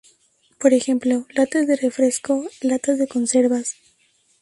[0.59, 3.75] Por ejemplo: "Latas de refrescos, latas de conservas..."